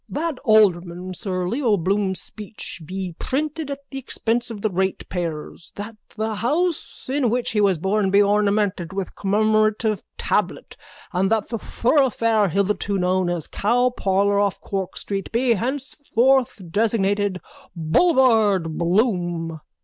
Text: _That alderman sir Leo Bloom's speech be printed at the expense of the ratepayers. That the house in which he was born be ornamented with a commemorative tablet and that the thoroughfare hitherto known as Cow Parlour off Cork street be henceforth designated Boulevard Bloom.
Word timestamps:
_That 0.15 0.39
alderman 0.39 1.13
sir 1.13 1.47
Leo 1.47 1.77
Bloom's 1.77 2.19
speech 2.19 2.81
be 2.83 3.13
printed 3.19 3.69
at 3.69 3.81
the 3.91 3.99
expense 3.99 4.49
of 4.49 4.61
the 4.63 4.71
ratepayers. 4.71 5.71
That 5.75 5.95
the 6.17 6.33
house 6.33 7.07
in 7.07 7.29
which 7.29 7.51
he 7.51 7.61
was 7.61 7.77
born 7.77 8.09
be 8.09 8.19
ornamented 8.19 8.93
with 8.93 9.09
a 9.09 9.11
commemorative 9.11 10.01
tablet 10.17 10.75
and 11.13 11.29
that 11.29 11.49
the 11.49 11.59
thoroughfare 11.59 12.49
hitherto 12.49 12.97
known 12.97 13.29
as 13.29 13.45
Cow 13.45 13.91
Parlour 13.95 14.39
off 14.39 14.59
Cork 14.59 14.97
street 14.97 15.31
be 15.31 15.53
henceforth 15.53 16.59
designated 16.71 17.39
Boulevard 17.75 18.79
Bloom. 18.79 19.59